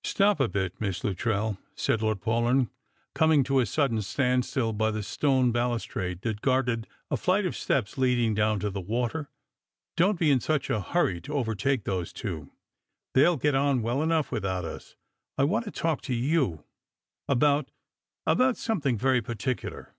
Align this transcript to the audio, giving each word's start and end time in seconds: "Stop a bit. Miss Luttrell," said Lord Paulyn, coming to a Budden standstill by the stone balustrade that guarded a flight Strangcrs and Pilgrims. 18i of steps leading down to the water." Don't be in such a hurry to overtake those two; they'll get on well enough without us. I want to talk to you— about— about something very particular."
"Stop 0.04 0.38
a 0.38 0.48
bit. 0.48 0.78
Miss 0.82 1.02
Luttrell," 1.02 1.56
said 1.74 2.02
Lord 2.02 2.20
Paulyn, 2.20 2.68
coming 3.14 3.42
to 3.44 3.58
a 3.58 3.64
Budden 3.64 4.02
standstill 4.02 4.74
by 4.74 4.90
the 4.90 5.02
stone 5.02 5.50
balustrade 5.50 6.20
that 6.20 6.42
guarded 6.42 6.86
a 7.10 7.16
flight 7.16 7.44
Strangcrs 7.44 7.44
and 7.44 7.44
Pilgrims. 7.44 7.44
18i 7.48 7.48
of 7.48 7.56
steps 7.56 7.98
leading 7.98 8.34
down 8.34 8.60
to 8.60 8.68
the 8.68 8.82
water." 8.82 9.30
Don't 9.96 10.18
be 10.18 10.30
in 10.30 10.40
such 10.40 10.68
a 10.68 10.82
hurry 10.82 11.22
to 11.22 11.32
overtake 11.32 11.84
those 11.84 12.12
two; 12.12 12.52
they'll 13.14 13.38
get 13.38 13.54
on 13.54 13.80
well 13.80 14.02
enough 14.02 14.30
without 14.30 14.66
us. 14.66 14.94
I 15.38 15.44
want 15.44 15.64
to 15.64 15.70
talk 15.70 16.02
to 16.02 16.14
you— 16.14 16.64
about— 17.26 17.70
about 18.26 18.58
something 18.58 18.98
very 18.98 19.22
particular." 19.22 19.94